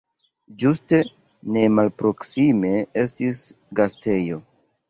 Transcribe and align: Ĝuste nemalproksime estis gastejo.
Ĝuste 0.63 1.01
nemalproksime 1.59 2.75
estis 3.05 3.43
gastejo. 3.83 4.43